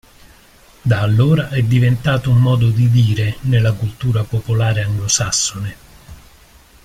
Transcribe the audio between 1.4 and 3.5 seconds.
è diventato un modo di dire